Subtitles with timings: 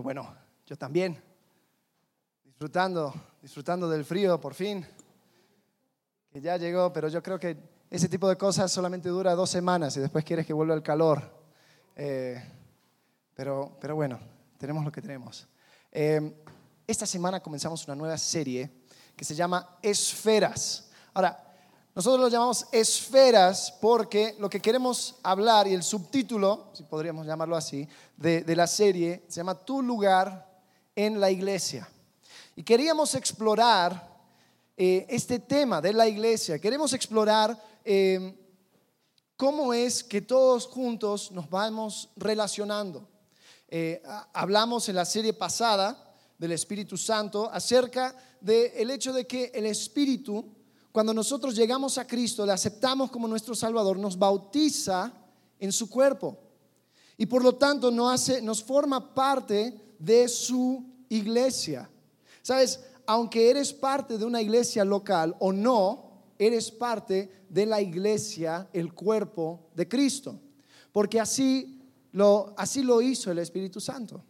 [0.00, 0.34] bueno,
[0.66, 1.22] yo también,
[2.44, 4.84] disfrutando, disfrutando del frío por fin,
[6.30, 7.56] que ya llegó, pero yo creo que
[7.88, 11.22] ese tipo de cosas solamente dura dos semanas y después quieres que vuelva el calor.
[11.94, 12.42] Eh,
[13.34, 14.18] pero, pero bueno,
[14.58, 15.46] tenemos lo que tenemos.
[15.92, 16.42] Eh,
[16.86, 18.70] esta semana comenzamos una nueva serie
[19.14, 20.90] que se llama Esferas.
[21.14, 21.45] Ahora,
[21.96, 27.56] nosotros lo llamamos esferas porque lo que queremos hablar y el subtítulo, si podríamos llamarlo
[27.56, 27.88] así,
[28.18, 30.46] de, la serie se llama Tu lugar
[30.94, 31.88] en la iglesia.
[32.54, 34.14] Y queríamos explorar
[34.76, 38.36] eh, este tema de la iglesia, queremos explorar eh,
[39.34, 43.08] cómo es que todos juntos nos vamos relacionando.
[43.68, 44.02] Eh,
[44.34, 50.56] hablamos en la serie pasada del Espíritu Santo acerca del hecho de que el Espíritu
[50.96, 55.12] cuando nosotros llegamos a Cristo, le aceptamos como nuestro Salvador, nos bautiza
[55.58, 56.38] en su cuerpo.
[57.18, 61.90] Y por lo tanto nos, hace, nos forma parte de su iglesia.
[62.40, 68.66] Sabes, aunque eres parte de una iglesia local o no, eres parte de la iglesia,
[68.72, 70.40] el cuerpo de Cristo.
[70.92, 71.78] Porque así
[72.12, 74.24] lo, así lo hizo el Espíritu Santo.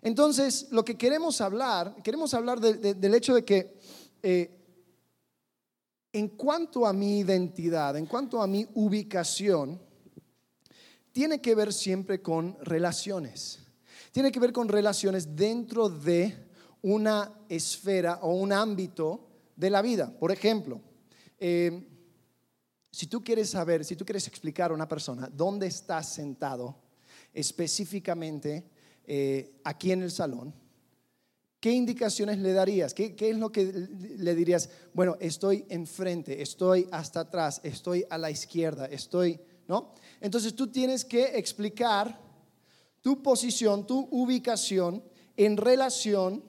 [0.00, 3.78] Entonces, lo que queremos hablar, queremos hablar del hecho de que
[4.22, 4.59] eh,
[6.12, 9.80] en cuanto a mi identidad, en cuanto a mi ubicación,
[11.12, 13.60] tiene que ver siempre con relaciones.
[14.12, 16.48] Tiene que ver con relaciones dentro de
[16.82, 20.12] una esfera o un ámbito de la vida.
[20.18, 20.80] Por ejemplo,
[21.38, 21.86] eh,
[22.90, 26.76] si tú quieres saber, si tú quieres explicar a una persona dónde está sentado
[27.32, 28.68] específicamente
[29.04, 30.54] eh, aquí en el salón,
[31.60, 32.94] ¿Qué indicaciones le darías?
[32.94, 33.70] ¿Qué, es lo que
[34.16, 34.70] le dirías?
[34.94, 39.92] Bueno, estoy enfrente, estoy hasta atrás, estoy a la izquierda, estoy, ¿no?
[40.22, 42.18] Entonces tú tienes que explicar
[43.02, 45.04] tu posición, tu ubicación
[45.36, 46.42] en relación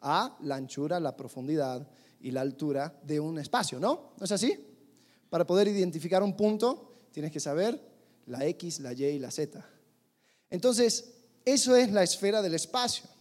[0.00, 1.86] a la anchura, la profundidad
[2.20, 4.12] y la altura de un espacio, ¿no?
[4.18, 4.58] ¿No es así?
[5.28, 7.78] Para poder identificar un punto, tienes que saber
[8.26, 9.62] la X, la Y y la Z.
[10.48, 11.12] Entonces,
[11.44, 13.13] eso es la esfera del espacio.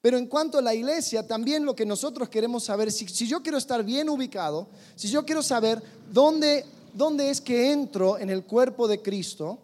[0.00, 3.58] Pero en cuanto a la iglesia, también lo que nosotros queremos saber, si, yo quiero
[3.58, 8.88] estar bien ubicado, si yo quiero saber dónde, dónde es que entro en el cuerpo
[8.88, 9.58] de Cristo,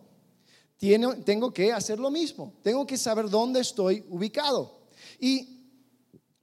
[1.25, 4.81] tengo que hacer lo mismo, tengo que saber dónde estoy ubicado.
[5.19, 5.73] Y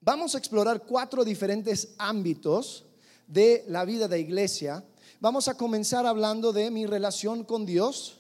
[0.01, 2.85] vamos a explorar cuatro diferentes ámbitos
[3.27, 4.83] de la vida de iglesia.
[5.19, 8.17] Vamos a comenzar hablando de mi relación con Dios,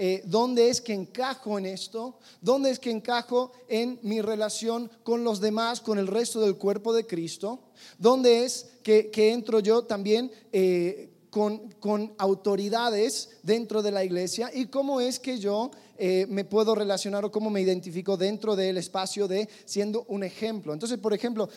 [0.00, 5.24] eh, dónde es que encajo en esto, dónde es que encajo en mi relación con
[5.24, 7.64] los demás, con el resto del cuerpo de Cristo,
[7.98, 15.00] dónde es que, entro yo también eh, con, autoridades dentro de la iglesia y cómo
[15.00, 19.48] es que yo eh, me puedo relacionar o cómo me identifico dentro del espacio de
[19.64, 20.72] siendo un ejemplo.
[20.72, 21.48] Entonces, por ejemplo,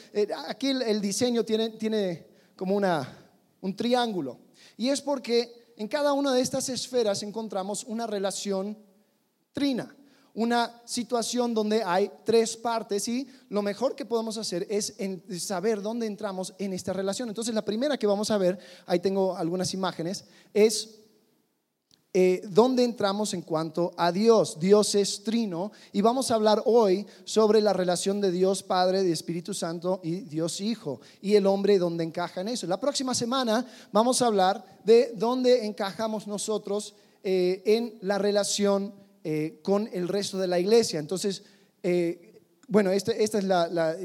[0.48, 2.26] aquí el, diseño tiene, tiene
[2.56, 3.08] como una,
[3.62, 4.40] un triángulo.
[4.78, 8.78] Y es porque en cada una de estas esferas encontramos una relación
[9.52, 9.96] trina,
[10.36, 14.94] una situación donde hay tres partes y lo mejor que podemos hacer es
[15.40, 17.30] saber dónde entramos en esta relación.
[17.30, 21.01] Entonces la primera que vamos a ver, ahí tengo algunas imágenes, es
[22.14, 24.60] eh, dónde entramos en cuanto a Dios.
[24.60, 29.14] Dios es trino y vamos a hablar hoy sobre la relación de Dios Padre, de
[29.14, 32.68] Espíritu Santo y Dios Hijo y el hombre dónde encaja en eso.
[32.68, 39.62] La próxima semana vamos a hablar de dónde encajamos nosotros eh, en la relación eh,
[39.64, 41.00] con el resto de la iglesia.
[41.00, 41.44] Entonces,
[42.68, 43.96] bueno, este, esta es la,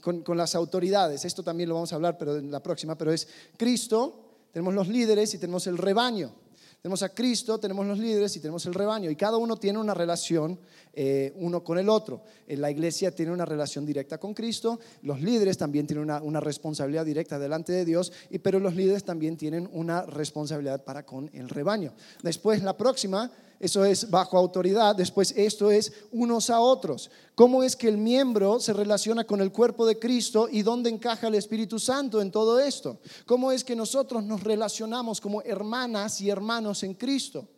[0.00, 3.12] con, con las autoridades, esto también lo vamos a hablar, pero en la próxima, pero
[3.12, 3.26] es
[3.56, 4.20] Cristo,
[4.52, 6.45] tenemos los líderes y tenemos el rebaño.
[6.86, 9.10] Tenemos a Cristo, tenemos los líderes y tenemos el rebaño.
[9.10, 10.56] Y cada uno tiene una relación
[10.94, 12.22] eh, uno con el otro.
[12.46, 14.78] En la iglesia tiene una relación directa con Cristo.
[15.02, 18.12] Los líderes también tienen una, una responsabilidad directa delante de Dios.
[18.30, 21.92] Y, pero los líderes también tienen una responsabilidad para con el rebaño.
[22.22, 27.10] Después, la próxima eso es bajo autoridad, después esto es unos a otros.
[27.34, 31.28] ¿Cómo es que el miembro se relaciona con el cuerpo de Cristo y dónde encaja
[31.28, 32.98] el Espíritu Santo en todo esto?
[33.24, 37.48] ¿Cómo es que nosotros nos relacionamos como hermanas y hermanos en Cristo?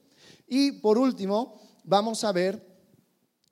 [0.47, 2.68] Y por último, vamos a ver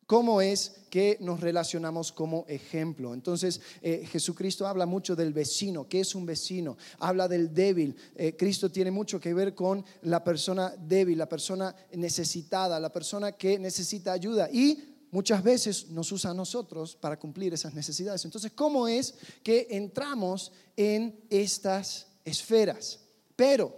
[0.07, 3.13] cómo es que nos relacionamos como ejemplo.
[3.13, 5.89] Entonces, eh, Jesucristo habla mucho del vecino.
[5.89, 6.77] ¿Qué es un vecino?
[7.01, 7.95] Habla del débil.
[8.15, 13.33] Eh, Cristo tiene mucho que ver con la persona débil, la persona necesitada, la persona
[13.33, 14.49] que necesita ayuda.
[14.51, 18.25] Y muchas veces nos usa a nosotros para cumplir esas necesidades.
[18.25, 23.01] Entonces, ¿cómo es que entramos en estas esferas?
[23.35, 23.77] Pero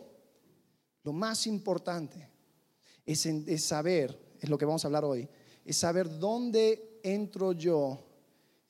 [1.05, 2.29] lo más importante
[3.07, 5.29] es, es saber, es lo que vamos a hablar hoy,
[5.69, 8.03] es saber dónde entro yo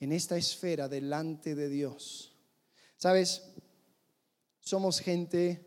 [0.00, 2.32] en esta esfera delante de Dios.
[2.96, 3.44] ¿Sabes?
[4.58, 5.64] Somos gente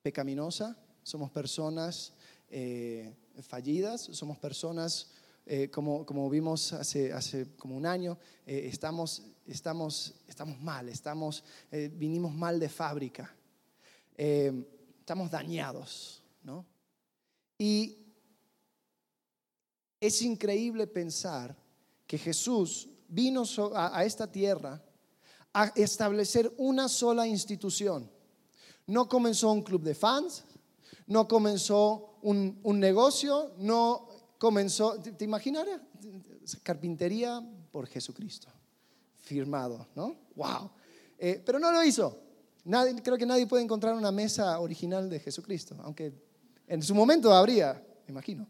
[0.00, 2.14] pecaminosa, somos personas
[2.48, 5.10] eh, fallidas, somos personas,
[5.44, 8.16] eh, como, como, vimos hace, hace como un año,
[8.46, 13.30] eh, estamos, estamos, estamos mal, estamos, vinimos mal de fábrica,
[14.16, 16.64] estamos dañados, ¿no?
[17.58, 18.09] Y
[20.00, 21.56] es increíble pensar
[22.06, 23.44] que Jesús vino
[23.74, 24.82] a esta tierra
[25.52, 28.10] a establecer una sola institución.
[28.86, 30.44] No comenzó un club de fans,
[31.06, 34.08] no comenzó un, negocio, no
[34.38, 35.66] comenzó, ¿te, imaginas?
[36.62, 38.48] Carpintería por Jesucristo,
[39.20, 40.16] firmado, ¿no?
[40.34, 40.70] ¡Wow!
[41.18, 42.18] Eh, pero no lo hizo.
[43.02, 46.12] Creo que nadie puede encontrar una mesa original de Jesucristo, aunque
[46.66, 48.46] en su momento habría, imagino.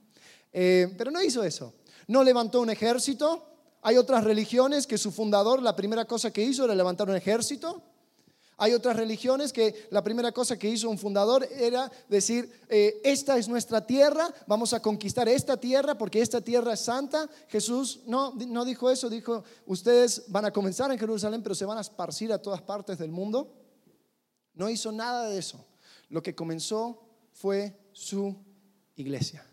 [0.53, 1.75] Eh, pero no hizo eso.
[2.07, 3.51] No levantó un ejército,
[3.83, 7.83] hay otras religiones que su fundador, la primera cosa que hizo era levantar un ejército.
[8.59, 13.39] Hay otras religiones que la primera cosa que hizo un fundador era decir, eh, esta
[13.39, 17.27] es nuestra tierra, vamos a conquistar esta tierra porque esta tierra es santa.
[17.49, 21.79] Jesús no, no dijo eso, dijo, ustedes van a comenzar en Jerusalén, pero se van
[21.79, 23.51] a esparcir a todas partes del mundo.
[24.53, 25.65] No hizo nada de eso.
[26.11, 27.03] Lo que comenzó
[27.33, 28.37] fue su
[28.95, 29.50] iglesia.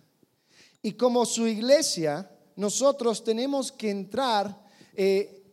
[0.87, 4.57] Y como su iglesia, nosotros tenemos que entrar
[4.93, 5.43] eh,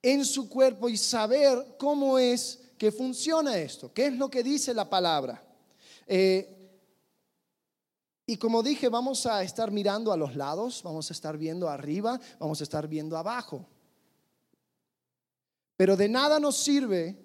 [0.00, 4.72] en su cuerpo y saber cómo es que funciona esto, qué es lo que dice
[4.72, 5.44] la palabra.
[6.06, 6.70] Eh,
[8.26, 12.20] y como dije, vamos a estar mirando a los lados, vamos a estar viendo arriba,
[12.38, 13.66] vamos a estar viendo abajo.
[15.76, 17.18] Pero de nada nos sirve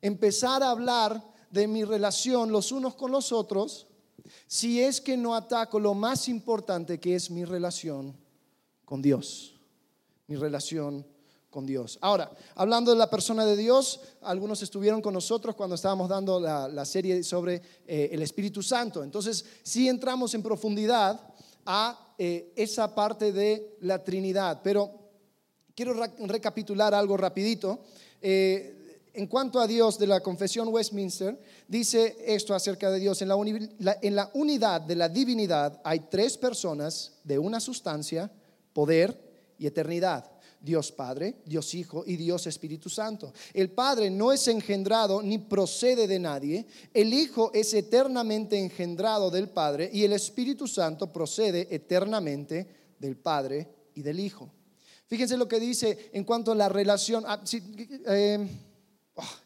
[0.00, 3.88] empezar a hablar de mi relación los unos con los otros
[4.46, 8.16] si es que no ataco lo más importante que es mi relación
[8.84, 9.54] con Dios.
[10.26, 11.06] Mi relación
[11.50, 11.98] con Dios.
[12.00, 16.84] Ahora, hablando de la persona de Dios, algunos estuvieron con nosotros cuando estábamos dando la,
[16.84, 19.02] serie sobre eh, el Espíritu Santo.
[19.02, 21.20] Entonces, sí entramos en profundidad
[21.64, 24.60] a eh, esa parte de la Trinidad.
[24.62, 24.90] Pero
[25.74, 27.80] quiero recapitular algo rapidito.
[28.20, 28.77] Eh,
[29.14, 33.20] en cuanto a Dios de la confesión Westminster, dice esto acerca de Dios.
[33.22, 38.30] En la, unidad de la divinidad hay tres personas de una sustancia
[38.72, 39.18] poder
[39.58, 40.30] y eternidad.
[40.60, 43.32] Dios Padre, Dios Hijo y Dios Espíritu Santo.
[43.54, 46.66] El Padre no es engendrado ni procede de nadie.
[46.92, 52.66] El Hijo es eternamente engendrado del Padre y el Espíritu Santo procede eternamente
[52.98, 54.50] del Padre y del Hijo.
[55.06, 57.24] Fíjense lo que dice en cuanto a la relación.
[57.26, 57.42] Ah,
[58.06, 58.46] eh,
[59.18, 59.40] ah,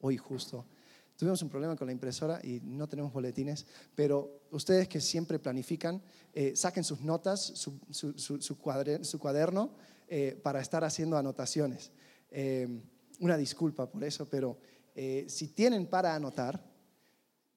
[0.00, 0.64] hoy justo
[1.16, 3.64] Tuvimos un problema con la impresora y no tenemos boletines,
[3.94, 6.02] pero ustedes que siempre planifican,
[6.34, 9.70] eh, saquen sus notas, su, su, cuaderno,
[10.08, 11.90] eh, para estar haciendo anotaciones.
[12.30, 12.68] Eh,
[13.20, 14.58] una disculpa por eso, pero
[15.26, 16.62] si tienen para anotar,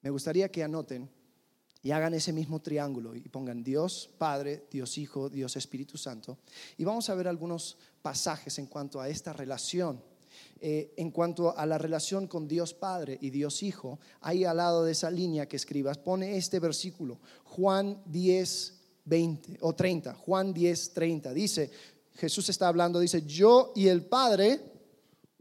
[0.02, 1.08] me gustaría que anoten
[1.82, 6.38] y hagan ese mismo triángulo y pongan Dios Padre, Dios Hijo, Dios Espíritu Santo.
[6.76, 10.02] Y vamos a ver algunos pasajes en cuanto a esta relación
[10.60, 14.84] eh, en cuanto a la relación con Dios Padre y Dios Hijo, ahí al lado
[14.84, 20.92] de esa línea que escribas, pone este versículo, Juan 10, 20 o 30, Juan 10,
[20.92, 21.32] 30.
[21.32, 21.70] Dice,
[22.14, 24.60] Jesús está hablando, dice, yo y el Padre,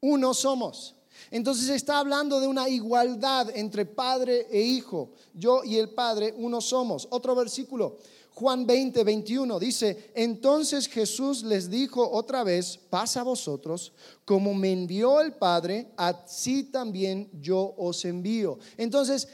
[0.02, 0.96] uno somos.
[1.32, 5.12] Entonces está hablando de una igualdad entre Padre e Hijo.
[5.34, 7.08] Yo y el Padre, uno somos.
[7.12, 7.98] Otro versículo,
[8.40, 13.92] Juan 20, 21 dice, entonces Jesús les dijo otra vez, pasa a vosotros,
[14.24, 18.58] como me envió el Padre, así también yo os envío.
[18.78, 19.28] Entonces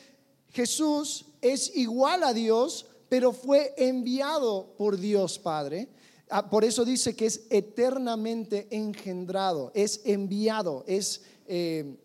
[0.49, 5.87] Jesús es igual a Dios, pero fue enviado por Dios Padre.
[6.27, 11.95] Ah, por eso dice que es eternamente engendrado, es enviado, es eh,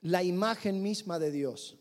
[0.00, 1.76] la imagen misma de Dios.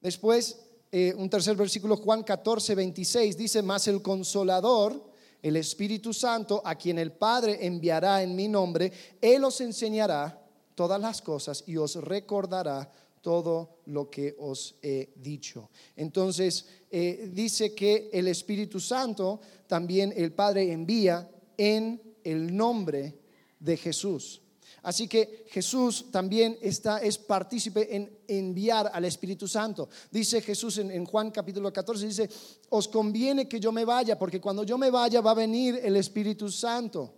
[0.00, 0.63] Después
[0.96, 5.10] eh, un tercer versículo, Juan 14, 26, dice, más el consolador,
[5.42, 10.40] el Espíritu Santo, a quien el Padre enviará en mi nombre, Él os enseñará
[10.76, 12.88] todas las cosas y os recordará
[13.22, 15.68] todo lo que os he dicho.
[15.96, 23.18] Entonces, eh, dice que el Espíritu Santo también el Padre envía en el nombre
[23.58, 24.43] de Jesús.
[24.84, 29.88] Así que Jesús también está, es partícipe en enviar al Espíritu Santo.
[30.10, 32.28] Dice Jesús en, Juan capítulo 14, dice,
[32.68, 35.96] os conviene que yo me vaya, porque cuando yo me vaya va a venir el
[35.96, 37.14] Espíritu Santo.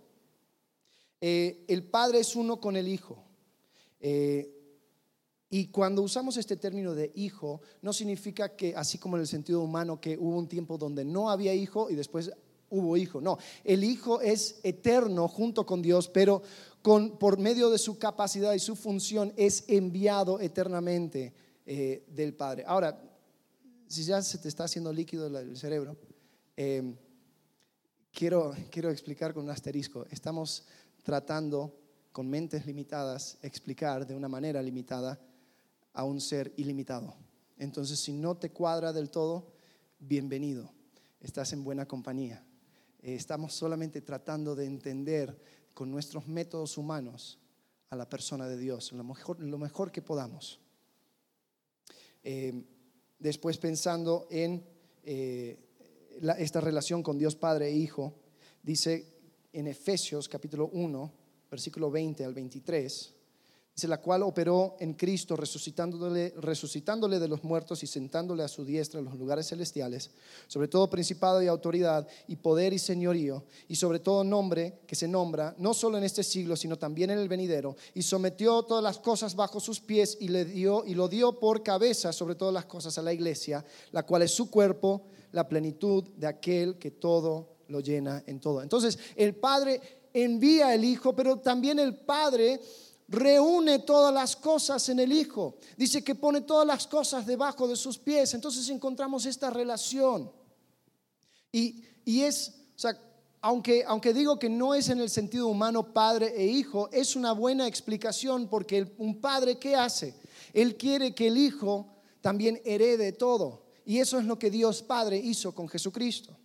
[1.19, 3.21] Eh, el Padre es uno con el Hijo.
[3.99, 4.53] Eh,
[5.49, 9.61] y cuando usamos este término de hijo, no significa que, así como en el sentido
[9.61, 12.31] humano, que hubo un tiempo donde no había hijo y después
[12.69, 13.21] hubo hijo.
[13.21, 16.41] No, el hijo es eterno junto con Dios, pero
[17.19, 21.33] por medio de su capacidad y su función es enviado eternamente
[21.65, 22.63] eh, del Padre.
[22.65, 22.97] Ahora,
[23.87, 25.97] si ya se te está haciendo líquido el cerebro,
[26.55, 26.95] eh,
[28.13, 30.05] quiero, quiero explicar con un asterisco.
[30.09, 30.65] Estamos
[31.03, 31.77] tratando
[32.13, 35.19] con mentes limitadas explicar de una manera limitada
[35.91, 37.15] a un ser ilimitado.
[37.57, 39.51] Entonces, si no te cuadra del todo,
[39.99, 40.71] bienvenido,
[41.19, 42.45] estás en buena compañía.
[43.01, 45.37] Eh, estamos solamente tratando de entender
[45.77, 47.37] con nuestros métodos humanos
[47.91, 50.59] a la persona de Dios, lo mejor, lo mejor que podamos.
[52.23, 52.63] Eh,
[53.19, 54.65] después pensando en
[55.03, 55.55] eh,
[56.39, 58.15] esta relación con Dios Padre e Hijo,
[58.63, 59.19] dice
[59.53, 61.13] en Efesios capítulo 1,
[61.51, 63.13] versículo 20 al 23,
[63.77, 68.65] dice, la cual operó en Cristo, resucitándole, resucitándole de los muertos y sentándole a su
[68.65, 70.09] diestra en los lugares celestiales,
[70.47, 75.07] sobre todo principado y autoridad y poder y señorío, y sobre todo nombre que se
[75.07, 78.97] nombra, no solo en este siglo, sino también en el venidero, y sometió todas las
[78.97, 82.65] cosas bajo sus pies y, le dio, y lo dio por cabeza sobre todas las
[82.65, 87.57] cosas a la iglesia, la cual es su cuerpo, la plenitud de aquel que todo
[87.67, 88.63] lo llena en todo.
[88.63, 89.79] Entonces, el Padre
[90.13, 92.59] envía el Hijo, pero también el Padre
[93.07, 95.55] reúne todas las cosas en el Hijo.
[95.77, 98.33] Dice que pone todas las cosas debajo de sus pies.
[98.33, 100.31] Entonces encontramos esta relación.
[101.51, 102.99] Y, es, o sea,
[103.41, 107.31] aunque, aunque digo que no es en el sentido humano padre e hijo, es una
[107.31, 110.13] buena explicación porque un padre, ¿qué hace?
[110.53, 111.87] Él quiere que el hijo
[112.21, 113.67] también herede todo.
[113.85, 116.37] Y eso es lo que Dios Padre hizo con Jesucristo.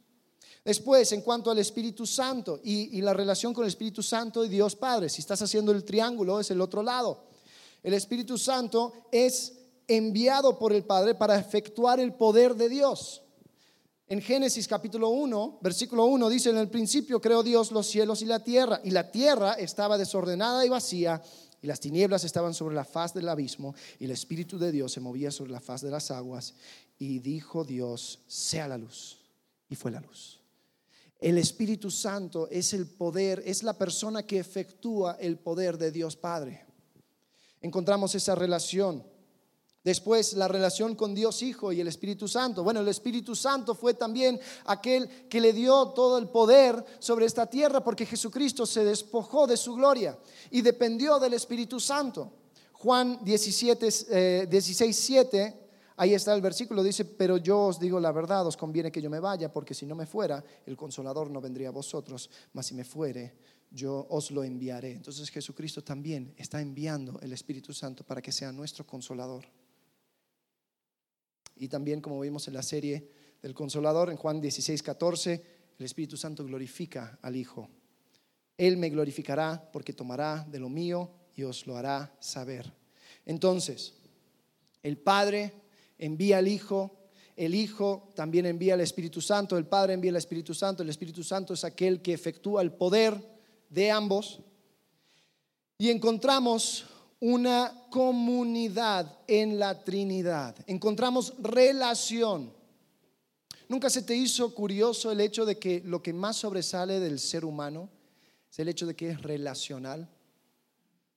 [0.65, 4.77] Después, en cuanto al Espíritu Santo y, la relación con el Espíritu Santo y Dios
[4.77, 7.25] Padre, si estás haciendo el triángulo, es el otro lado.
[7.83, 9.55] El Espíritu Santo es
[9.89, 13.23] enviado por el Padre para efectuar el poder de Dios.
[14.07, 18.27] En Génesis capítulo 1, versículo 1 dice, en el principio creó Dios los cielos y
[18.27, 21.21] la tierra, y la tierra estaba desordenada y vacía,
[21.61, 25.01] y las tinieblas estaban sobre la faz del abismo, y el Espíritu de Dios se
[25.01, 26.55] movía sobre la faz de las aguas,
[26.99, 29.19] y dijo Dios, sea la luz,
[29.69, 30.42] y fue la luz.
[31.23, 36.17] El Espíritu Santo es el poder, es la persona que efectúa el poder de Dios
[36.17, 36.67] Padre.
[37.61, 39.07] Encontramos esa relación.
[39.85, 42.65] Después la relación con Dios Hijo y el Espíritu Santo.
[42.65, 47.47] Bueno, el Espíritu Santo fue también aquel que le dio todo el poder sobre esta
[47.47, 50.19] tierra porque Jesucristo se despojó de su gloria
[50.51, 52.33] y dependió del Espíritu Santo.
[52.73, 55.62] Juan 17, 16, 7
[55.97, 59.11] Ahí está el versículo, dice, pero yo os digo la verdad, os conviene que yo
[59.11, 62.75] me vaya, porque si no me fuera, el consolador no vendría a vosotros, mas si
[62.75, 63.35] me fuere,
[63.71, 64.93] yo os lo enviaré.
[64.93, 69.45] Entonces Jesucristo también está enviando el Espíritu Santo para que sea nuestro consolador.
[71.57, 73.09] Y también, como vimos en la serie
[73.41, 75.45] del consolador, en Juan 16, 14,
[75.79, 77.69] el Espíritu Santo glorifica al Hijo.
[78.57, 82.73] Él me glorificará porque tomará de lo mío y os lo hará saber.
[83.25, 83.95] Entonces,
[84.83, 85.62] el Padre
[85.99, 87.03] envía al Hijo,
[87.37, 91.25] el Hijo también envía al Espíritu Santo, el Padre envía al Espíritu Santo, el Espíritu
[91.25, 93.17] Santo es aquel que efectúa el poder
[93.71, 94.41] de ambos.
[95.79, 96.85] Y encontramos
[97.21, 102.53] una comunidad en la Trinidad, encontramos relación.
[103.69, 107.45] ¿Nunca se te hizo curioso el hecho de que lo que más sobresale del ser
[107.45, 107.89] humano
[108.51, 110.09] es el hecho de que es relacional?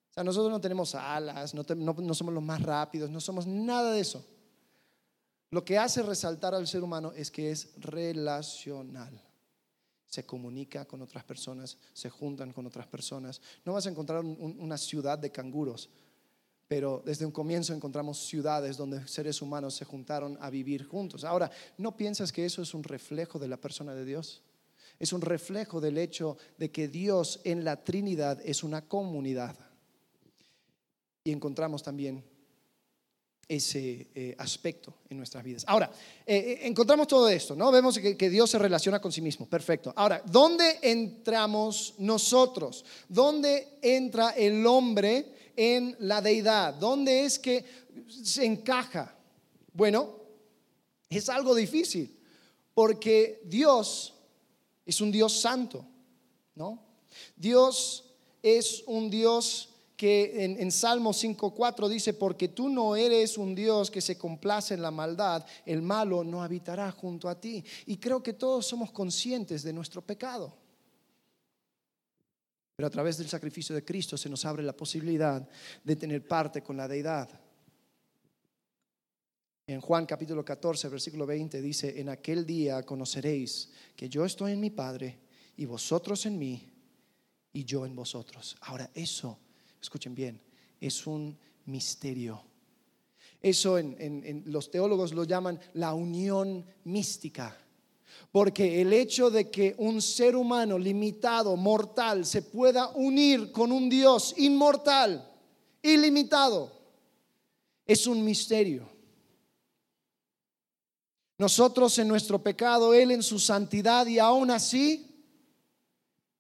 [0.10, 3.91] O sea, nosotros no tenemos alas, no, no somos los más rápidos, no somos nada
[3.91, 4.25] de eso.
[5.52, 9.22] Lo que hace resaltar al ser humano es que es relacional.
[10.08, 13.42] Se comunica con otras personas, se juntan con otras personas.
[13.64, 15.90] No vas a encontrar una ciudad de canguros,
[16.68, 21.24] pero desde un comienzo encontramos ciudades donde seres humanos se juntaron a vivir juntos.
[21.24, 24.42] Ahora, ¿no piensas que eso es un reflejo de la persona de Dios?
[24.98, 29.58] Es un reflejo del hecho de que Dios en la Trinidad es una comunidad.
[31.24, 32.24] Y encontramos también
[33.48, 35.64] ese eh, aspecto en nuestras vidas.
[35.68, 35.92] Ahora,
[36.25, 37.72] eh, eh, encontramos todo esto, ¿no?
[37.72, 39.94] Vemos que, que, Dios se relaciona con sí mismo, perfecto.
[39.96, 42.84] Ahora, ¿dónde entramos nosotros?
[43.08, 46.74] ¿Dónde entra el hombre en la deidad?
[46.74, 47.64] ¿Dónde es que
[48.10, 49.16] se encaja?
[49.74, 50.16] Bueno,
[51.10, 52.18] es algo difícil,
[52.74, 54.14] porque Dios
[54.86, 55.86] es un Dios santo,
[56.56, 56.84] ¿no?
[57.36, 58.04] Dios
[58.42, 63.90] es un Dios que en, en Salmo 5.4 dice, porque tú no eres un Dios
[63.90, 67.64] que se complace en la maldad, el malo no habitará junto a ti.
[67.86, 70.58] Y creo que todos somos conscientes de nuestro pecado.
[72.75, 75.48] Pero a través del sacrificio de Cristo se nos abre la posibilidad
[75.84, 77.30] de tener parte con la deidad.
[79.68, 84.60] En Juan capítulo 14, versículo 20 dice, en aquel día conoceréis que yo estoy en
[84.60, 85.20] mi Padre
[85.58, 86.70] y vosotros en mí
[87.54, 88.58] y yo en vosotros.
[88.62, 89.40] Ahora, eso,
[89.86, 90.42] escuchen bien,
[90.80, 92.44] es un misterio.
[93.42, 97.56] Eso en, los teólogos lo llaman la unión mística.
[98.32, 103.88] Porque el hecho de que un ser humano limitado, mortal, se pueda unir con un
[103.88, 105.32] Dios inmortal,
[105.82, 106.72] ilimitado,
[107.86, 108.89] es un misterio.
[111.38, 115.24] Nosotros en nuestro pecado, Él en su santidad y aún así,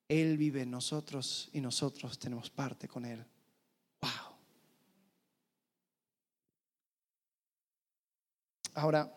[0.07, 3.23] Él vive en nosotros y nosotros tenemos parte con Él.
[4.01, 4.35] Wow.
[8.75, 9.11] Ahora,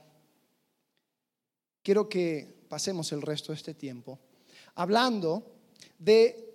[1.83, 4.19] quiero que pasemos el resto de este tiempo
[4.77, 5.43] hablando
[5.99, 6.55] de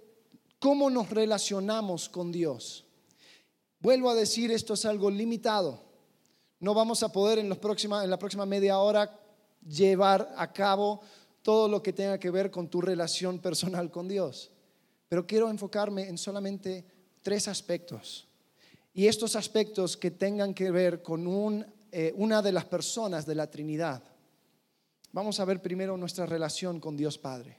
[0.60, 2.86] cómo nos relacionamos con Dios.
[3.80, 5.84] Vuelvo a decir, esto es algo limitado.
[6.62, 9.20] No vamos a poder en, los en la próxima media hora
[9.68, 11.02] llevar a cabo
[11.42, 14.52] todo lo que tenga que ver con tu relación personal con Dios.
[15.10, 16.86] Pero quiero enfocarme en solamente
[17.22, 18.26] tres aspectos.
[18.94, 21.28] Y estos aspectos que tengan que ver con
[21.94, 24.04] eh, una de las personas de la Trinidad.
[25.12, 27.56] Vamos a ver primero nuestra relación con Dios Padre.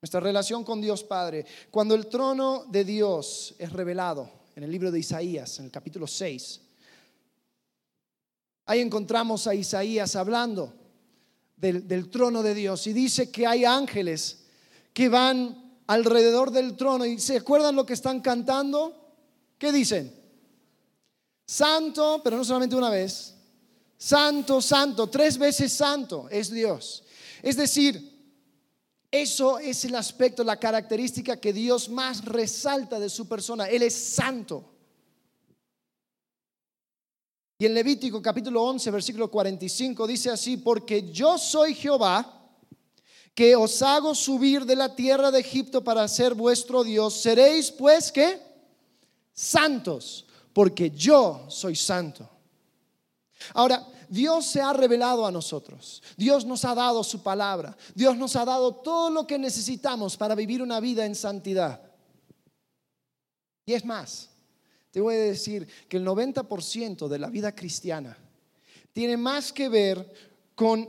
[0.00, 1.44] Nuestra relación con Dios Padre.
[1.70, 6.06] Cuando el trono de Dios es revelado en el libro de Isaías, en el capítulo
[6.06, 6.60] 6,
[8.66, 10.72] Ahí encontramos a Isaías hablando
[11.56, 14.44] del, trono de Dios y dice que hay ángeles
[14.92, 19.12] que van alrededor del trono y se acuerdan lo que están cantando.
[19.58, 20.14] ¿Qué dicen?
[21.46, 23.34] Santo, pero no solamente una vez.
[23.96, 27.04] Santo, santo, tres veces santo es Dios.
[27.42, 28.12] Es decir,
[29.10, 33.68] eso es el aspecto, la característica que Dios más resalta de su persona.
[33.68, 34.74] Él es santo.
[37.58, 42.44] Y en Levítico capítulo 11, versículo 45 dice así, porque yo soy Jehová,
[43.34, 48.10] que os hago subir de la tierra de Egipto para ser vuestro Dios, seréis pues
[48.10, 48.40] que
[49.32, 52.26] santos, porque yo soy santo.
[53.52, 56.02] Ahora, Dios se ha revelado a nosotros.
[56.16, 57.76] Dios nos ha dado su palabra.
[57.94, 61.82] Dios nos ha dado todo lo que necesitamos para vivir una vida en santidad.
[63.66, 64.30] Y es más,
[64.90, 68.16] te voy a decir que el 90% de la vida cristiana
[68.92, 70.14] tiene más que ver
[70.54, 70.88] con,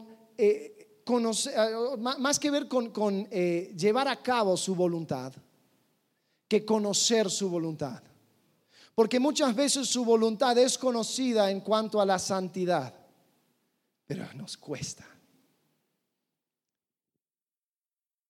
[3.76, 5.34] llevar a cabo su voluntad
[6.48, 8.04] que conocer su voluntad.
[8.96, 12.94] Porque muchas veces su voluntad es conocida en cuanto a la santidad,
[14.08, 15.06] pero nos cuesta.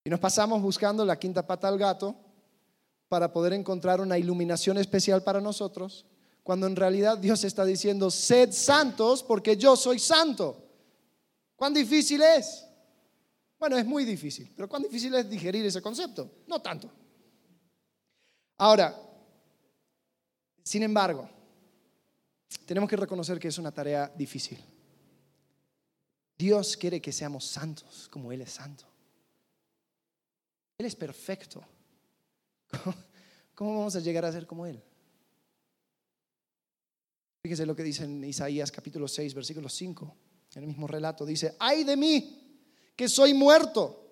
[0.04, 2.16] Y nos pasamos buscando la quinta pata al gato
[3.08, 6.06] para poder encontrar una iluminación especial para nosotros,
[6.42, 10.64] cuando en realidad Dios está diciendo, sed santos porque yo soy santo.
[11.56, 12.68] ¿Cuán difícil es?
[13.60, 16.30] Bueno, es muy difícil, pero ¿cuán difícil es digerir ese concepto?
[16.48, 16.92] No tanto.
[18.58, 18.96] Ahora,
[20.66, 21.30] sin embargo,
[22.66, 24.58] tenemos que reconocer que es una tarea difícil.
[26.36, 28.86] Dios quiere que seamos santos como Él es santo.
[30.80, 31.64] Él es perfecto.
[33.56, 34.84] ¿Cómo vamos a llegar a ser como Él?
[37.44, 40.18] Fíjese lo que dice en Isaías capítulo 6, versículo 5.
[40.56, 42.60] En el mismo relato dice, ay de mí,
[42.96, 44.05] que soy muerto,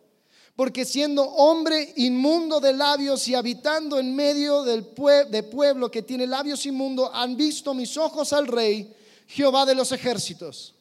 [0.56, 4.86] porque siendo hombre inmundo de labios y habitando en medio del
[5.30, 8.96] de pueblo que tiene labios inmundos, han visto mis ojos al rey,
[9.28, 10.76] Jehová de los ejércitos.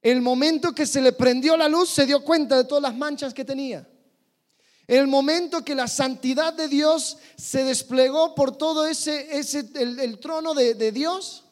[0.00, 3.34] El momento que se le prendió la luz, se dio cuenta de todas las manchas
[3.34, 3.88] que tenía.
[4.86, 10.18] En el momento que la santidad de Dios se desplegó por todo ese, ese el,
[10.18, 11.44] trono de, de Dios,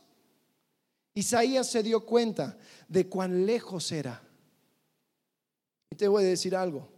[1.15, 4.23] Isaías se dio cuenta de cuán lejos era.
[5.91, 6.90] Y te voy a decir algo,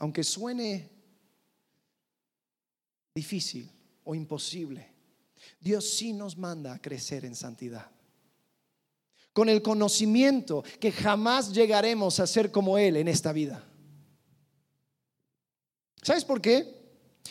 [0.00, 0.90] aunque suene
[3.14, 3.70] difícil
[4.02, 4.88] o imposible,
[5.60, 7.90] Dios sí nos manda a crecer en santidad.
[9.32, 13.64] Con el conocimiento que jamás llegaremos a ser como Él en esta vida.
[16.02, 16.80] ¿Sabes por qué?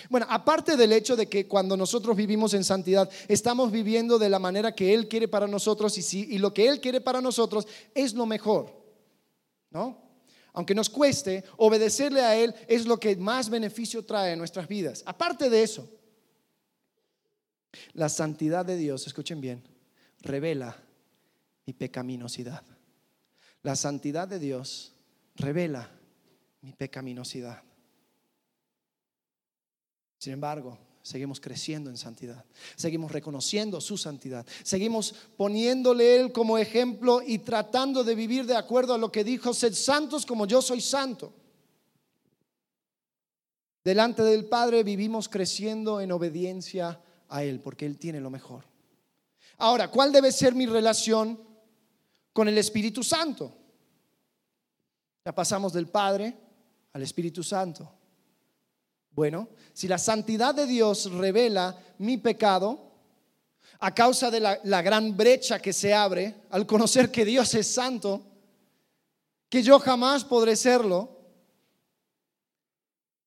[0.10, 4.40] Bueno, aparte del hecho de que cuando nosotros vivimos en santidad, estamos viviendo de la
[4.40, 7.68] manera que Él quiere para nosotros y, si, y lo que Él quiere para nosotros
[7.96, 8.72] es lo mejor,
[9.72, 10.09] ¿no?
[10.60, 15.04] Aunque nos cueste, obedecerle a Él es lo que más beneficio trae en nuestras vidas.
[15.06, 15.90] Aparte de eso,
[17.94, 19.64] la santidad de Dios, escuchen bien,
[20.20, 20.76] revela
[21.66, 22.66] mi pecaminosidad.
[23.64, 24.92] La santidad de Dios
[25.36, 25.90] revela
[26.60, 27.64] mi pecaminosidad.
[30.18, 37.22] Sin embargo, seguimos creciendo en santidad, seguimos reconociendo su santidad, seguimos poniéndole Él como ejemplo
[37.26, 40.82] y tratando de vivir de acuerdo a lo que dijo, sed santos como yo soy
[40.82, 41.34] santo.
[43.84, 48.66] Delante del Padre vivimos creciendo en obediencia a Él, porque Él tiene lo mejor.
[49.58, 51.40] Ahora, ¿cuál debe ser mi relación
[52.34, 53.56] con el Espíritu Santo?
[55.26, 56.38] Ya pasamos del Padre
[56.94, 57.99] al Espíritu Santo.
[59.20, 62.80] Bueno, si la santidad de Dios revela mi pecado,
[63.82, 68.26] a causa de la, gran brecha que se abre al conocer que Dios es santo,
[69.50, 71.18] que yo jamás podré serlo,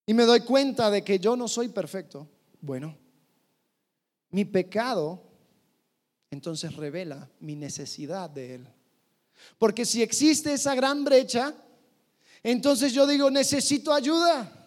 [0.06, 2.26] y me doy cuenta de que yo no soy perfecto,
[2.62, 2.96] bueno,
[4.30, 5.22] mi pecado
[6.30, 8.68] entonces revela mi necesidad de Él.
[9.58, 11.54] Porque si existe esa gran brecha,
[12.42, 14.58] entonces yo digo, necesito ayuda.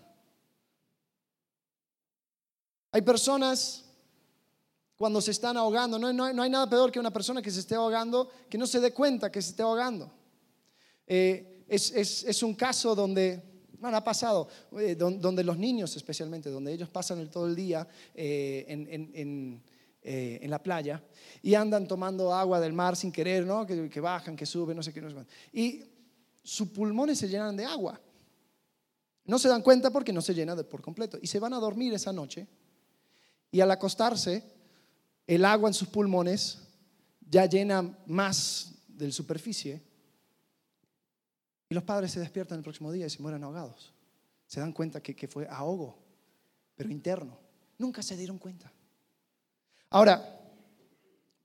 [2.95, 3.83] Hay personas
[4.95, 8.29] cuando se están ahogando, no, hay nada peor que una persona que se esté ahogando,
[8.49, 10.09] que no se dé cuenta que se esté ahogando.
[11.05, 13.43] Eh, es, un caso donde,
[13.79, 14.47] bueno, ha pasado,
[14.79, 19.61] eh, donde, los niños especialmente, donde ellos pasan todo el día eh, en,
[20.01, 21.03] en, la playa
[21.41, 23.65] y andan tomando agua del mar sin querer, ¿no?
[23.65, 25.17] Que, bajan, que suben, no sé qué, no sé
[25.51, 25.83] Y
[26.41, 27.99] sus pulmones se llenan de agua.
[29.25, 31.17] No se dan cuenta porque no se llena de por completo.
[31.21, 32.47] Y se van a dormir esa noche
[33.51, 34.43] y al acostarse,
[35.27, 36.59] el agua en sus pulmones
[37.29, 39.81] ya llena más de la superficie.
[41.69, 43.93] Y los padres se despiertan el próximo día y se mueren ahogados.
[44.47, 45.97] Se dan cuenta que, que fue ahogo,
[46.75, 47.39] pero interno.
[47.77, 48.71] Nunca se dieron cuenta.
[49.89, 50.39] Ahora,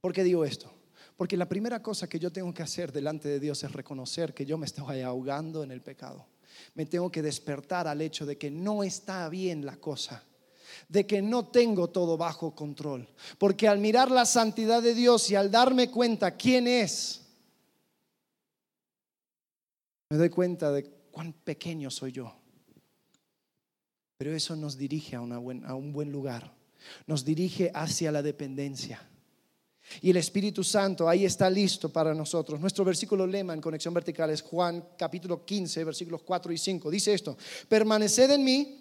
[0.01, 0.71] ¿por qué digo esto?
[1.17, 4.47] Porque la primera cosa que yo tengo que hacer delante de Dios es reconocer que
[4.47, 6.27] yo me estoy ahogando en el pecado.
[6.75, 10.25] Me tengo que despertar al hecho de que no está bien la cosa
[10.89, 13.09] de que no tengo todo bajo control.
[13.39, 17.23] Porque al mirar la santidad de Dios y al darme cuenta quién es,
[20.11, 22.35] me doy cuenta de cuán pequeño soy yo.
[24.19, 26.55] Pero eso nos dirige a, a un buen lugar,
[27.07, 29.01] nos dirige hacia la dependencia.
[30.01, 32.61] Y el Espíritu Santo ahí está listo para nosotros.
[32.61, 36.91] Nuestro versículo lema en conexión vertical es Juan capítulo 15, versículos 4 y 5.
[36.91, 37.37] Dice esto,
[37.69, 38.80] permaneced en mí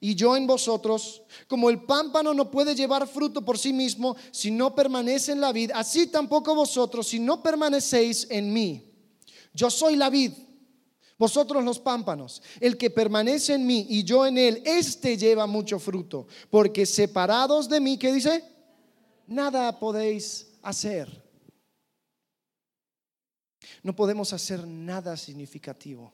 [0.00, 4.50] y yo en vosotros, como el pámpano no puede llevar fruto por sí mismo si
[4.50, 8.84] no permanece en la vid, así tampoco vosotros si no permanecéis en mí.
[9.52, 10.32] Yo soy la vid,
[11.18, 12.42] vosotros los pámpanos.
[12.60, 17.68] El que permanece en mí y yo en él, éste lleva mucho fruto, porque separados
[17.68, 18.44] de mí, ¿qué dice?
[19.26, 21.26] Nada podéis hacer.
[23.82, 26.12] No podemos hacer nada significativo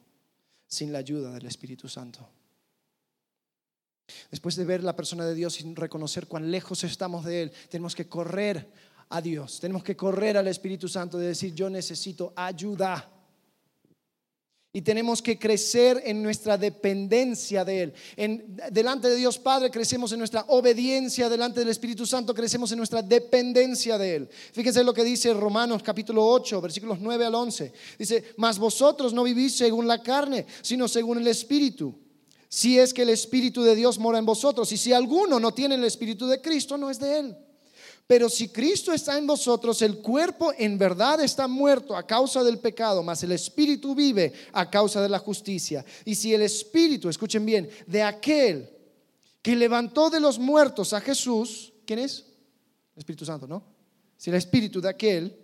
[0.66, 2.28] sin la ayuda del Espíritu Santo.
[4.30, 7.94] Después de ver la persona de Dios y reconocer cuán lejos estamos de Él, tenemos
[7.94, 8.68] que correr
[9.08, 13.10] a Dios, tenemos que correr al Espíritu Santo de decir, yo necesito ayuda.
[14.76, 17.94] Y tenemos que crecer en nuestra dependencia de Él.
[18.16, 22.78] En, delante de Dios Padre crecemos en nuestra obediencia, delante del Espíritu Santo crecemos en
[22.78, 24.28] nuestra dependencia de Él.
[24.52, 27.72] Fíjense lo que dice Romanos capítulo 8, versículos 9 al 11.
[27.96, 32.03] Dice, mas vosotros no vivís según la carne, sino según el Espíritu
[32.54, 34.70] si es que el Espíritu de Dios mora en vosotros.
[34.70, 37.36] Y si alguno no tiene el Espíritu de Cristo, no es de él.
[38.06, 42.60] Pero si Cristo está en vosotros, el cuerpo en verdad está muerto a causa del
[42.60, 45.84] pecado, mas el Espíritu vive a causa de la justicia.
[46.04, 48.70] Y si el Espíritu, escuchen bien, de aquel
[49.42, 52.20] que levantó de los muertos a Jesús, ¿quién es?
[52.94, 53.64] El Espíritu Santo, ¿no?
[54.16, 55.43] Si el Espíritu de aquel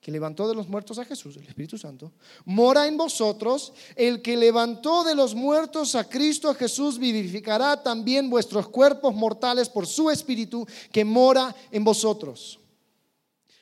[0.00, 2.12] que levantó de los muertos a Jesús, el Espíritu Santo,
[2.46, 8.30] mora en vosotros, el que levantó de los muertos a Cristo a Jesús vivificará también
[8.30, 12.58] vuestros cuerpos mortales por su Espíritu que mora en vosotros.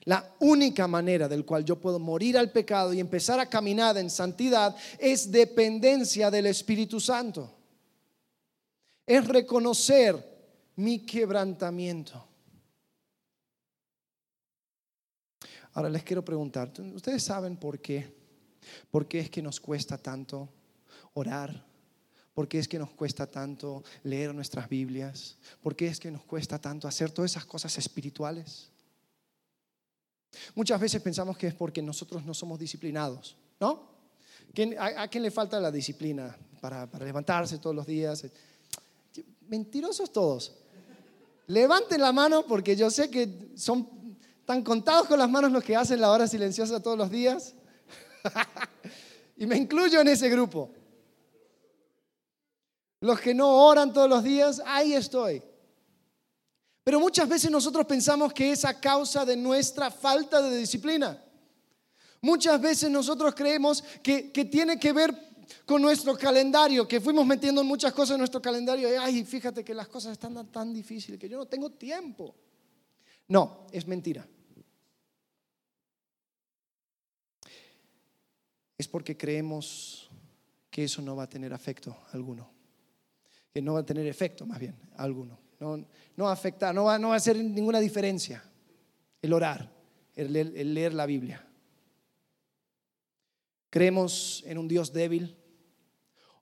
[0.05, 4.09] La única manera del cual yo puedo morir al pecado y empezar a caminar en
[4.09, 7.53] santidad es dependencia del Espíritu Santo.
[9.05, 10.17] Es reconocer
[10.77, 12.25] mi quebrantamiento.
[15.79, 18.13] Ahora les quiero preguntar, ¿ustedes saben por qué?
[18.91, 20.49] ¿Por qué es que nos cuesta tanto
[21.15, 21.65] orar?
[22.35, 25.37] ¿Por qué es que nos cuesta tanto leer nuestras Biblias?
[25.63, 28.73] ¿Por qué es que nos cuesta tanto hacer todas esas cosas espirituales?
[30.57, 33.89] Muchas veces pensamos que es porque nosotros no somos disciplinados, ¿no?
[34.81, 38.27] ¿A, quién le falta la disciplina para, para levantarse todos los días?
[39.47, 40.57] Mentirosos todos.
[41.47, 43.98] Levanten la mano porque yo sé que son
[44.49, 47.55] ¿Están contados con las manos los que hacen la hora silenciosa todos los días?
[49.37, 50.71] y me incluyo en ese grupo.
[53.01, 55.43] Los que no oran todos los días, ahí estoy.
[56.83, 61.23] Pero muchas veces nosotros pensamos que es a causa de nuestra falta de disciplina.
[62.23, 65.15] Muchas veces nosotros creemos que, que tiene que ver
[65.67, 68.91] con nuestro calendario, que fuimos metiendo muchas cosas en nuestro calendario.
[68.91, 72.35] Y, ay, fíjate que las cosas están tan, tan difíciles que yo no tengo tiempo.
[73.29, 74.27] No, es mentira.
[78.79, 80.09] Es porque creemos
[80.71, 82.49] que eso no va a tener efecto alguno.
[83.53, 85.39] Que no va a tener efecto, más bien, alguno.
[85.59, 88.43] No, no va a afectar, no va, no va a hacer ninguna diferencia
[89.21, 89.71] el orar,
[90.15, 90.33] el
[90.75, 91.45] leer la Biblia.
[93.71, 95.37] ¿Creemos en un Dios débil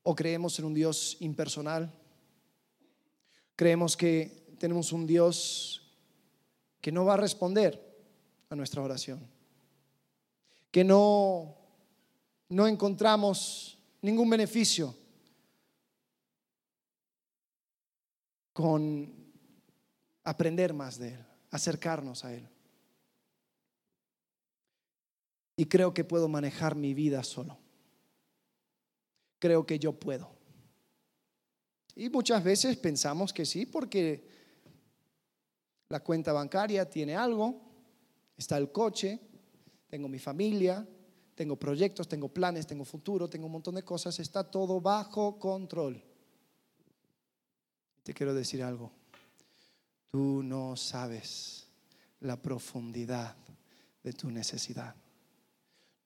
[0.02, 1.92] o creemos en un Dios impersonal?
[3.56, 5.82] ¿Creemos que tenemos un Dios
[6.80, 7.82] que no va a responder
[8.48, 9.26] a nuestra oración?
[10.70, 11.56] Que no,
[12.48, 14.94] no encontramos ningún beneficio
[18.52, 19.12] con
[20.24, 22.48] aprender más de Él, acercarnos a Él.
[25.56, 27.58] Y creo que puedo manejar mi vida solo.
[29.38, 30.30] Creo que yo puedo.
[31.94, 34.28] Y muchas veces pensamos que sí, porque
[35.88, 37.62] la cuenta bancaria tiene algo,
[38.36, 39.20] está el coche,
[39.88, 40.86] tengo mi familia,
[41.36, 46.02] tengo proyectos, tengo planes, tengo futuro, tengo un montón de cosas, está todo bajo control.
[48.02, 48.90] Te quiero decir algo,
[50.10, 51.68] tú no sabes
[52.20, 53.36] la profundidad
[54.02, 54.96] de tu necesidad.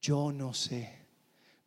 [0.01, 0.99] Yo no sé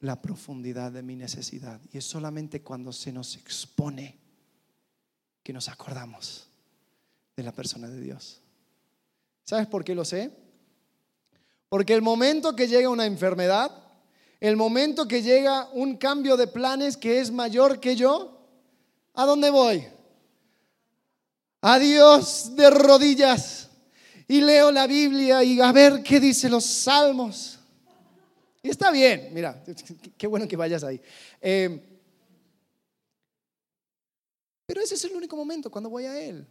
[0.01, 1.79] la profundidad de mi necesidad.
[1.93, 4.19] Y es solamente cuando se nos expone
[5.41, 6.49] que nos acordamos
[7.37, 8.41] de la persona de Dios.
[9.45, 10.42] ¿Sabes por qué lo sé?
[11.73, 13.71] Porque el momento que llega una enfermedad,
[14.39, 18.45] el momento que llega un cambio de planes que es mayor que yo,
[19.15, 19.83] ¿a dónde voy?
[21.61, 23.71] A Dios de rodillas
[24.27, 27.57] y leo la Biblia y a ver qué dice los salmos
[28.61, 29.63] y está bien, mira,
[30.15, 31.01] qué bueno que vayas ahí.
[31.41, 31.81] Eh,
[34.67, 36.45] pero ese es el único momento cuando voy a Él.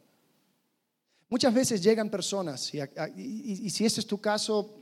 [1.28, 4.81] Muchas veces llegan personas, y, si ese es tu caso,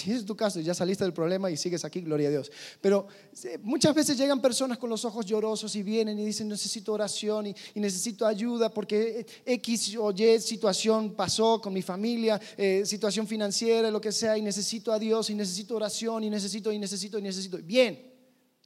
[0.00, 2.50] si es tu caso, ya saliste del problema y sigues aquí, gloria a Dios.
[2.80, 3.06] Pero
[3.44, 7.48] eh, muchas veces llegan personas con los ojos llorosos y vienen y dicen, necesito oración
[7.48, 13.90] y, necesito ayuda porque X o Y situación pasó con mi familia, eh, situación financiera,
[13.90, 17.22] lo que sea, y necesito a Dios y necesito oración y necesito y necesito y
[17.22, 17.58] necesito.
[17.58, 18.12] Bien,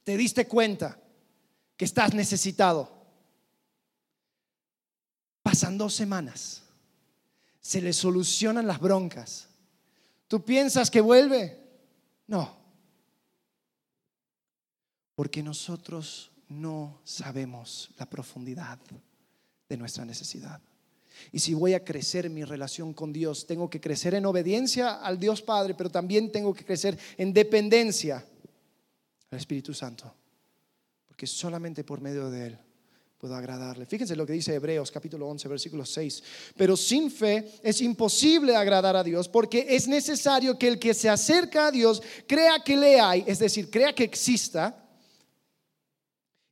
[0.03, 0.99] te diste cuenta
[1.75, 2.89] que estás necesitado.
[5.43, 6.63] Pasan dos semanas,
[7.59, 9.49] se le solucionan las broncas
[10.27, 11.59] ¿Tú piensas que vuelve?
[12.27, 12.57] No.
[15.15, 18.79] Porque nosotros no sabemos la profundidad
[19.69, 20.61] de nuestra necesidad.
[21.31, 25.19] Y si voy a crecer mi relación con Dios, tengo que crecer en obediencia al
[25.19, 28.25] Dios Padre, pero también tengo que crecer en dependencia
[29.31, 30.13] al Espíritu Santo.
[31.07, 32.64] Porque solamente por medio de Él
[33.33, 33.85] agradarle.
[33.85, 36.23] Fíjense lo que dice Hebreos capítulo 11, versículo 6.
[36.55, 41.09] Pero sin fe es imposible agradar a Dios porque es necesario que el que se
[41.09, 44.83] acerca a Dios crea que le hay, es decir, crea que exista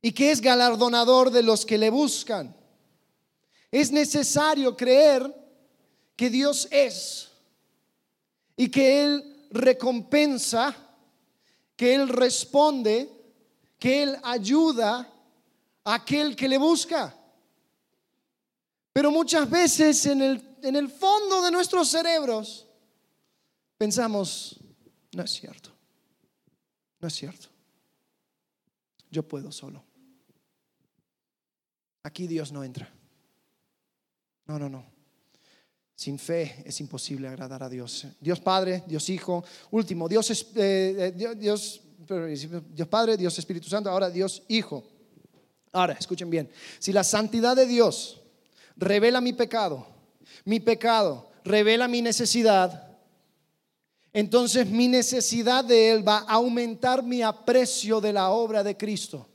[0.02, 2.54] y que es galardonador de los que le buscan.
[3.70, 5.34] Es necesario creer
[6.16, 7.28] que Dios es
[8.56, 10.76] y que Él recompensa,
[11.76, 13.08] que Él responde,
[13.78, 15.13] que Él ayuda
[15.84, 17.14] aquel que le busca.
[18.92, 22.66] Pero muchas veces en el, en el fondo de nuestros cerebros
[23.76, 24.60] pensamos,
[25.12, 25.70] no es cierto,
[27.00, 27.48] no es cierto,
[29.10, 29.84] yo puedo solo.
[32.04, 32.92] Aquí Dios no entra.
[34.46, 34.84] No, no, no.
[35.96, 38.06] Sin fe es imposible agradar a Dios.
[38.20, 41.80] Dios Padre, Dios Hijo, último, Dios, eh, eh, Dios,
[42.68, 44.93] Dios Padre, Dios Espíritu Santo, ahora Dios Hijo.
[45.74, 48.22] Ahora, escuchen bien, si la santidad de Dios
[48.76, 49.84] revela mi pecado,
[50.44, 52.96] mi pecado revela mi necesidad,
[54.12, 59.28] entonces mi necesidad de Él va a aumentar mi aprecio de la obra de Cristo.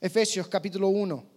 [0.00, 1.33] Efesios capítulo 1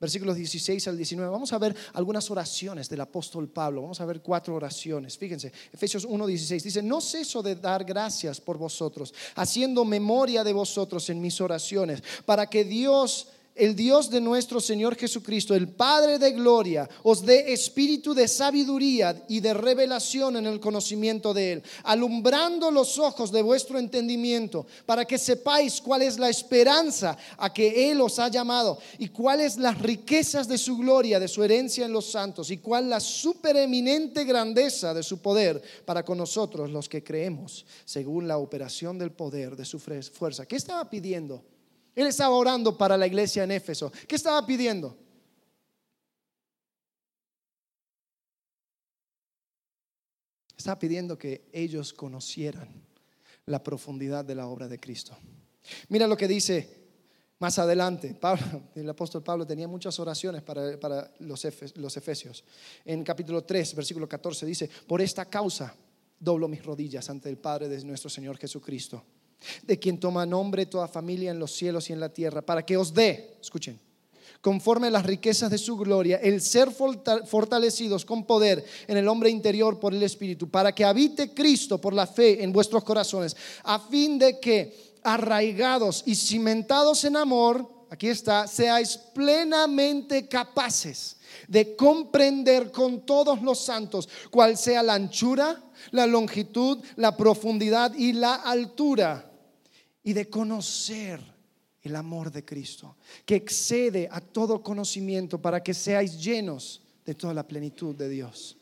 [0.00, 1.30] versículos 16 al 19.
[1.30, 3.82] Vamos a ver algunas oraciones del apóstol Pablo.
[3.82, 5.16] Vamos a ver cuatro oraciones.
[5.16, 10.52] Fíjense, Efesios 1, 16 dice, no ceso de dar gracias por vosotros, haciendo memoria de
[10.52, 16.18] vosotros en mis oraciones, para que Dios el Dios de nuestro Señor Jesucristo, el Padre
[16.18, 21.62] de gloria, os dé espíritu de sabiduría y de revelación en el conocimiento de Él,
[21.84, 27.90] alumbrando los ojos de vuestro entendimiento, para que sepáis cuál es la esperanza a que
[27.90, 31.92] Él os ha llamado y cuáles las riquezas de su gloria, de su herencia en
[31.92, 37.02] los santos, y cuál la supereminente grandeza de su poder para con nosotros los que
[37.02, 40.44] creemos, según la operación del poder de su fuerza.
[40.44, 41.55] ¿Qué estaba pidiendo?
[41.96, 43.90] Él estaba orando para la iglesia en Éfeso.
[44.06, 44.94] ¿Qué estaba pidiendo?
[50.54, 52.68] Estaba pidiendo que ellos conocieran
[53.46, 55.16] la profundidad de la obra de Cristo.
[55.88, 56.84] Mira lo que dice
[57.38, 58.18] más adelante.
[58.74, 62.44] El apóstol Pablo tenía muchas oraciones para, los, los efesios.
[62.84, 65.74] En capítulo 3, versículo 14 dice, por esta causa
[66.18, 69.02] doblo mis rodillas ante el Padre de nuestro Señor Jesucristo
[69.62, 72.76] de quien toma nombre toda familia en los cielos y en la tierra, para que
[72.76, 73.78] os dé, escuchen,
[74.40, 79.30] conforme a las riquezas de su gloria, el ser fortalecidos con poder en el hombre
[79.30, 83.78] interior por el Espíritu, para que habite Cristo por la fe en vuestros corazones, a
[83.78, 91.15] fin de que arraigados y cimentados en amor, aquí está, seáis plenamente capaces
[91.48, 98.12] de comprender con todos los santos cuál sea la anchura, la longitud, la profundidad y
[98.12, 99.30] la altura,
[100.02, 101.20] y de conocer
[101.82, 107.32] el amor de Cristo, que excede a todo conocimiento para que seáis llenos de toda
[107.32, 108.56] la plenitud de Dios.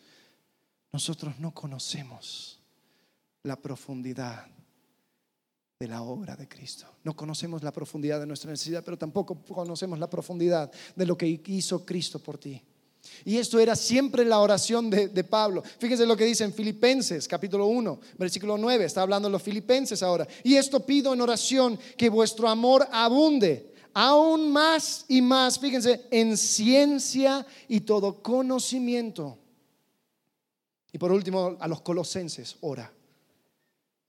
[0.92, 2.60] Nosotros no conocemos
[3.42, 4.46] la profundidad
[5.78, 6.86] de la obra de Cristo.
[7.02, 11.40] No conocemos la profundidad de nuestra necesidad, pero tampoco conocemos la profundidad de lo que
[11.46, 12.62] hizo Cristo por ti.
[13.24, 15.62] Y esto era siempre la oración de, Pablo.
[15.78, 18.84] Fíjense lo que dice en Filipenses capítulo 1, versículo 9.
[18.84, 20.26] Está hablando los filipenses ahora.
[20.42, 26.36] Y esto pido en oración, que vuestro amor abunde aún más y más, fíjense, en
[26.36, 29.38] ciencia y todo conocimiento.
[30.92, 32.92] Y por último, a los colosenses, ora.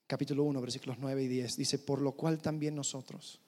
[0.07, 1.57] Capítulo 1, versículos 9 y 10.
[1.57, 3.39] Dice, por lo cual también nosotros,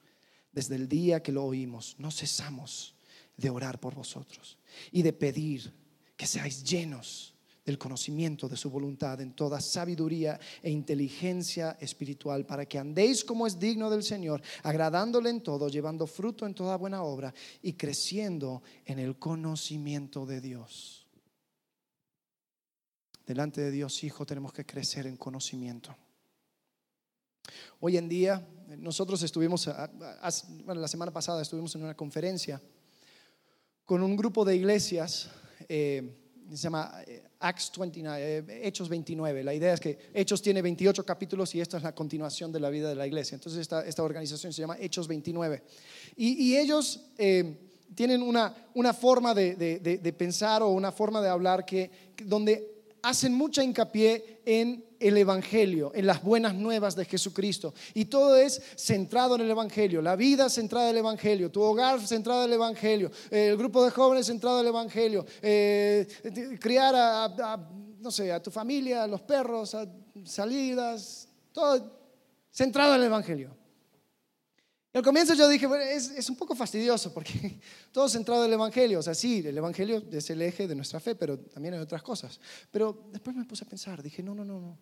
[0.51, 2.95] desde el día que lo oímos, no cesamos
[3.35, 4.57] de orar por vosotros
[4.91, 5.71] y de pedir
[6.15, 12.65] que seáis llenos del conocimiento de su voluntad en toda sabiduría e inteligencia espiritual, para
[12.65, 17.03] que andéis como es digno del Señor, agradándole en todo, llevando fruto en toda buena
[17.03, 21.05] obra y creciendo en el conocimiento de Dios.
[23.25, 25.93] Delante de Dios, Hijo, tenemos que crecer en conocimiento.
[27.79, 29.69] Hoy en día, nosotros estuvimos,
[30.65, 32.61] bueno, la semana pasada estuvimos en una conferencia
[33.87, 35.29] con un grupo de iglesias,
[35.69, 36.13] eh,
[36.49, 39.45] se llama eh, Acts 29, eh, Hechos 29.
[39.45, 42.69] La idea es que Hechos tiene 28 capítulos y esta es la continuación de la
[42.69, 43.35] vida de la iglesia.
[43.35, 45.63] Entonces esta, esta organización se llama Hechos 29.
[46.17, 46.99] Y, ellos
[47.95, 51.89] tienen una, una forma de, de, de, pensar o una forma de hablar que,
[52.25, 57.73] donde hacen mucha hincapié en el Evangelio, en las buenas nuevas de Jesucristo.
[57.93, 61.99] Y todo es centrado en el Evangelio, la vida centrada en el Evangelio, tu hogar
[62.05, 66.07] centrado en el Evangelio, el grupo de jóvenes centrado en el Evangelio, eh,
[66.59, 69.87] criar a, no sé, a tu familia, a los perros, a
[70.23, 71.97] salidas, todo
[72.51, 73.56] centrado en el Evangelio.
[74.97, 77.59] Al comienzo yo dije, es, es, un poco fastidioso porque
[77.91, 78.97] todo centrado en el Evangelio.
[78.97, 82.01] O sea, sí, el Evangelio es el eje de nuestra fe, pero también hay otras
[82.01, 82.39] cosas.
[82.71, 84.79] Pero después me puse a pensar, dije, no, no, no, no.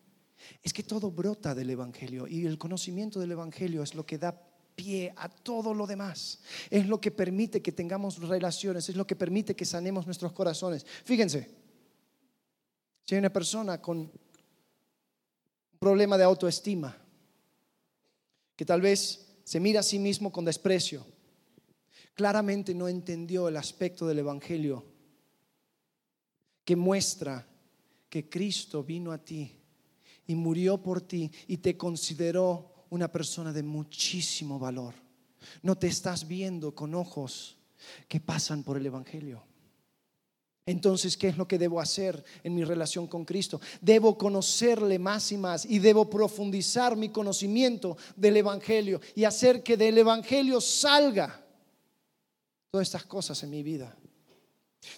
[0.64, 4.42] Es que todo brota del Evangelio y el conocimiento del Evangelio es lo que da
[4.74, 6.40] pie a todo lo demás.
[6.70, 10.86] Es lo que permite que tengamos relaciones, es lo que permite que sanemos nuestros corazones.
[11.04, 11.50] Fíjense,
[13.04, 14.12] si hay una persona con un
[15.78, 16.96] problema de autoestima,
[18.56, 21.06] que tal vez se mira a sí mismo con desprecio,
[22.16, 24.84] claramente no entendió el aspecto del Evangelio
[26.66, 27.48] que muestra
[28.10, 29.56] que Cristo vino a ti
[30.26, 34.96] y murió por ti y te consideró una persona de muchísimo valor.
[35.62, 37.58] No te estás viendo con ojos
[38.08, 39.44] que pasan por el Evangelio.
[40.68, 43.62] Entonces, ¿qué es lo que debo hacer en mi relación con Cristo?
[43.82, 49.78] Debo conocerle más y más y debo profundizar mi conocimiento del Evangelio y hacer que
[49.78, 51.46] del Evangelio salga
[52.72, 53.96] todas estas cosas en mi vida.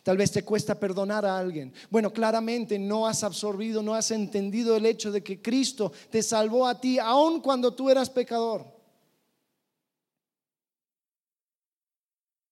[0.04, 1.74] Tal vez te cuesta perdonar a alguien.
[1.90, 6.66] Bueno, claramente no has absorbido, no has entendido el hecho de que Cristo te salvó
[6.66, 8.66] a ti aun cuando tú eras pecador.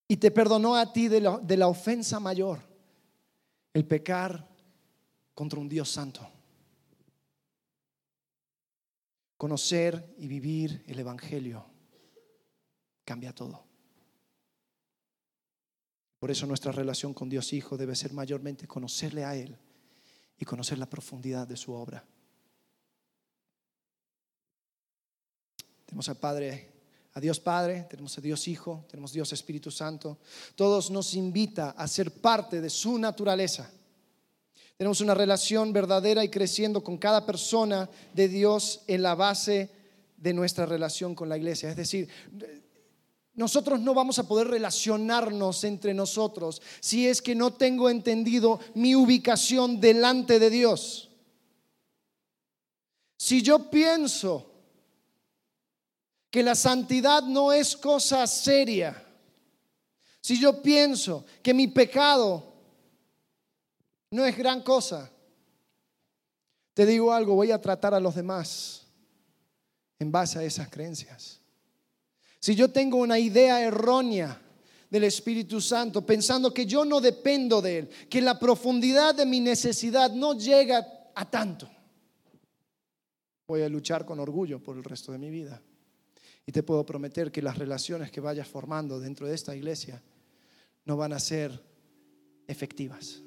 [0.07, 2.74] Y te perdonó a ti de la, de la ofensa mayor,
[3.75, 4.47] el pecar
[5.33, 6.25] contra un Dios santo.
[9.35, 11.65] Conocer y vivir el Evangelio
[13.03, 13.65] cambia todo.
[16.17, 19.59] Por eso nuestra relación con Dios Hijo debe ser mayormente conocerle a Él
[20.37, 22.05] y conocer la profundidad de su obra.
[25.85, 26.74] Tenemos al Padre,
[27.15, 30.17] a Dios Padre, tenemos a Dios Hijo, tenemos Dios Espíritu Santo.
[30.55, 33.71] Todos nos invita a ser parte de su naturaleza.
[34.75, 39.71] Tenemos una relación verdadera y creciendo con cada persona de Dios en la base
[40.17, 41.69] de nuestra relación con la iglesia.
[41.69, 42.09] Es decir,
[43.33, 48.93] nosotros no vamos a poder relacionarnos entre nosotros si es que no tengo entendido mi
[48.93, 51.11] ubicación delante de Dios.
[53.15, 54.54] Si yo pienso
[56.35, 59.01] que la santidad no es cosa seria,
[60.19, 62.43] si yo pienso que mi pecado
[64.11, 65.09] no es gran cosa,
[66.73, 68.85] te digo algo, voy a tratar a los demás
[69.97, 71.39] en base a esas creencias.
[72.41, 74.41] Si yo tengo una idea errónea
[74.89, 79.39] del Espíritu Santo, pensando que yo no dependo de Él, que la profundidad de mi
[79.39, 81.69] necesidad no llega a tanto,
[83.47, 85.61] voy a luchar con orgullo por el resto de mi vida.
[86.45, 90.01] Y te puedo prometer que las relaciones que vayas formando dentro de esta iglesia
[90.85, 91.59] no van a ser
[92.47, 93.21] efectivas.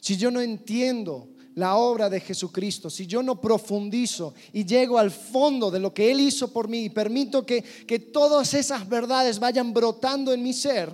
[0.00, 5.10] Si yo no entiendo la obra de Jesucristo, si yo no profundizo y llego al
[5.10, 9.38] fondo de lo que Él hizo por mí y permito que, que todas esas verdades
[9.38, 10.92] vayan brotando en mi ser,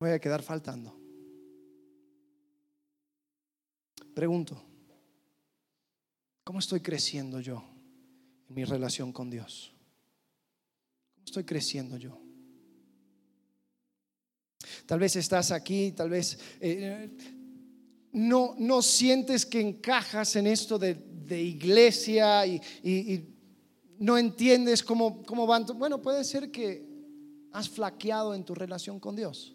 [0.00, 0.96] voy a quedar faltando.
[4.14, 4.67] Pregunto,
[6.48, 7.62] ¿cómo estoy creciendo yo
[8.48, 9.70] en mi relación con Dios?
[11.12, 12.18] ¿Cómo estoy creciendo yo?
[14.86, 17.10] Tal vez estás aquí, tal vez eh,
[18.12, 20.96] no, no sientes que encajas en esto de,
[21.30, 23.28] iglesia y,
[23.98, 25.66] no entiendes cómo, cómo van.
[25.76, 26.82] Bueno, puede ser que
[27.52, 29.54] has flaqueado en tu relación con Dios.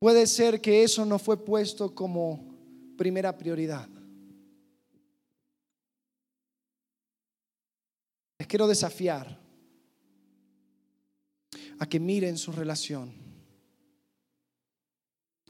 [0.00, 2.54] Puede ser que eso no fue puesto como
[2.98, 3.88] primera prioridad.
[8.48, 9.38] Quiero desafiar
[11.78, 13.12] a que miren su relación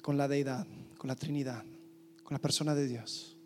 [0.03, 0.66] con la deidad,
[0.99, 1.64] con la Trinidad,
[2.24, 3.36] con la persona de Dios.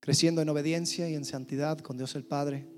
[0.00, 2.68] Creciendo en obediencia y en santidad con Dios el Padre,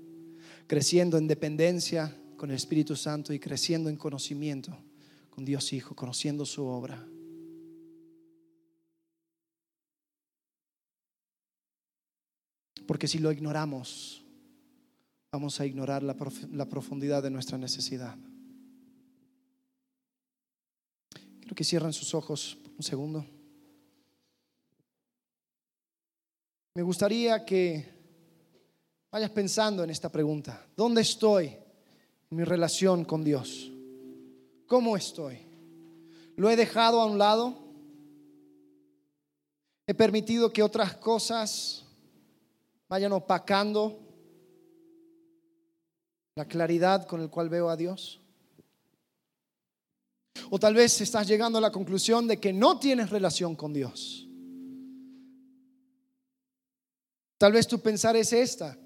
[0.65, 4.77] creciendo en dependencia con el Espíritu Santo y creciendo en conocimiento
[5.29, 7.05] con Dios Hijo, conociendo su obra.
[12.87, 14.24] Porque si lo ignoramos,
[15.35, 16.15] vamos a ignorar la,
[16.65, 18.15] profundidad de nuestra necesidad.
[21.41, 23.25] Quiero que cierren sus ojos un segundo.
[26.73, 27.85] Me gustaría que
[29.11, 30.65] vayas pensando en esta pregunta.
[30.73, 33.69] ¿Dónde estoy en mi relación con Dios?
[34.67, 35.39] ¿Cómo estoy?
[36.37, 37.57] ¿Lo he dejado a un lado?
[39.85, 41.83] ¿He permitido que otras cosas
[42.87, 44.04] vayan opacando
[46.35, 48.19] la claridad con el cual veo a Dios.
[50.49, 54.27] O tal vez estás llegando a la conclusión de que no tienes relación con Dios.
[57.37, 58.77] Tal vez tu pensar es esta,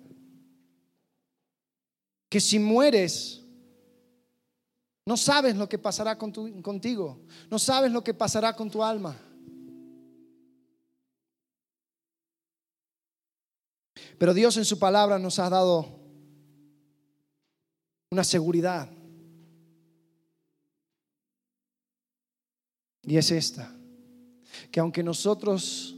[2.30, 3.44] que si mueres,
[5.06, 9.20] no sabes lo que pasará con contigo, no sabes lo que pasará con tu alma.
[14.20, 15.99] Pero Dios en su palabra nos ha dado
[18.12, 18.90] una seguridad.
[23.04, 23.72] Y es esta,
[24.72, 25.96] que aunque nosotros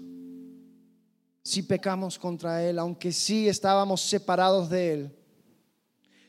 [1.43, 5.18] si pecamos contra Él, aunque sí estábamos separados de Él,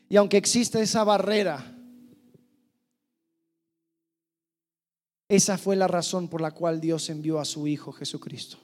[0.09, 1.77] y aunque existe esa barrera,
[5.27, 8.57] esa fue la razón por la cual Dios envió a su Hijo Jesucristo.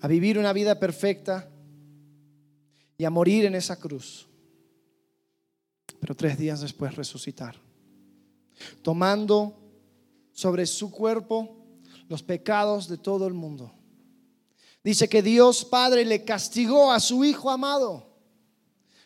[0.00, 1.48] A vivir una vida perfecta
[2.98, 4.28] y a morir en esa cruz
[6.04, 7.56] pero tres días después resucitar,
[8.82, 9.56] tomando
[10.32, 11.56] sobre su cuerpo
[12.10, 13.72] los pecados de todo el mundo.
[14.82, 18.06] Dice que Dios Padre le castigó a su Hijo amado,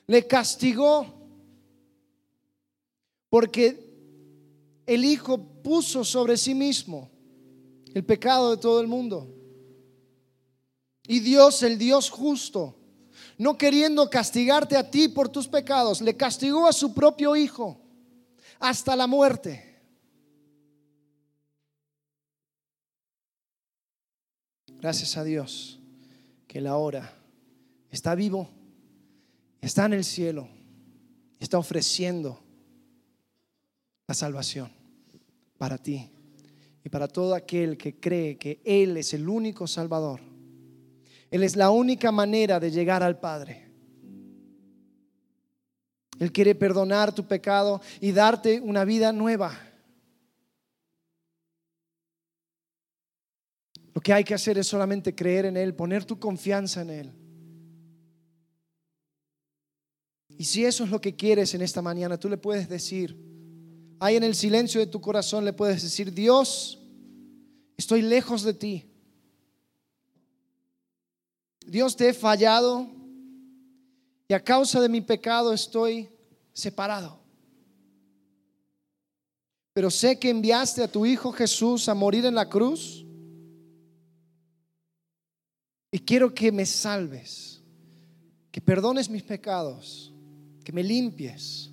[0.09, 1.07] le castigó
[3.29, 7.09] porque el Hijo puso sobre sí mismo
[7.95, 9.33] el pecado de todo el mundo.
[11.07, 12.75] Y Dios, el Dios justo,
[13.39, 17.81] no queriendo castigarte a ti por tus pecados, le castigó a su propio Hijo
[18.59, 19.65] hasta la muerte.
[24.81, 25.81] Gracias a Dios
[26.47, 27.13] que Él ahora
[27.91, 28.51] está vivo
[29.61, 30.49] Está en el cielo.
[31.39, 32.41] Está ofreciendo
[34.07, 34.73] la salvación
[35.57, 36.11] para ti
[36.85, 40.21] y para todo aquel que cree que Él es el único Salvador.
[41.31, 43.69] Él es la única manera de llegar al Padre.
[46.19, 49.57] Él quiere perdonar tu pecado y darte una vida nueva.
[53.95, 57.13] Lo que hay que hacer es solamente creer en Él, poner tu confianza en Él.
[60.39, 63.17] Y si eso es lo que quieres en esta mañana, tú le puedes decir,
[63.99, 66.81] ahí en el silencio de tu corazón le puedes decir, Dios,
[67.77, 68.89] estoy lejos de ti.
[71.69, 72.89] Dios te he fallado
[74.27, 76.09] y a causa de mi pecado estoy
[76.53, 77.21] separado.
[79.75, 83.05] Pero sé que enviaste a tu Hijo Jesús a morir en la cruz
[85.91, 87.63] y quiero que me salves,
[88.51, 90.13] que perdones mis pecados,
[90.65, 91.71] que me limpies.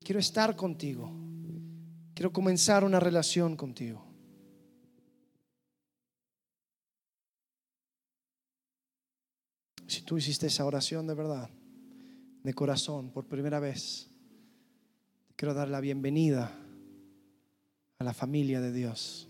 [0.00, 1.10] Quiero estar contigo.
[2.12, 4.03] Quiero comenzar una relación contigo.
[10.04, 11.50] Tú hiciste esa oración de verdad,
[12.42, 14.10] de corazón, por primera vez,
[15.36, 16.52] quiero dar la bienvenida
[17.98, 19.28] a la familia de Dios.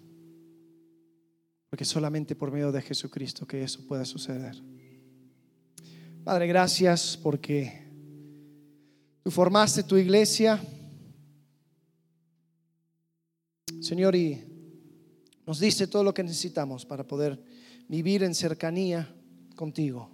[1.70, 4.56] Porque solamente por medio de Jesucristo que eso pueda suceder.
[6.24, 7.82] Padre, gracias porque
[9.22, 10.60] tú formaste tu iglesia.
[13.80, 14.42] Señor, y
[15.46, 17.42] nos diste todo lo que necesitamos para poder
[17.88, 19.14] vivir en cercanía
[19.54, 20.13] contigo.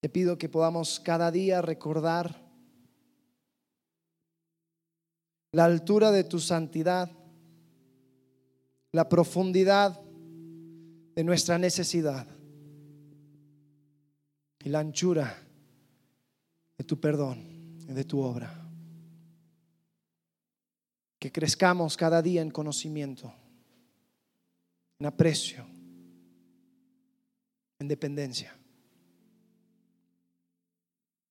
[0.00, 2.46] Te pido que podamos cada día recordar
[5.52, 7.10] la altura de tu santidad,
[8.92, 10.00] la profundidad
[11.14, 12.26] de nuestra necesidad
[14.62, 15.34] y la anchura
[16.76, 17.38] de tu perdón
[17.88, 18.52] y de tu obra.
[21.18, 23.32] Que crezcamos cada día en conocimiento,
[24.98, 25.64] en aprecio,
[27.78, 28.54] en dependencia.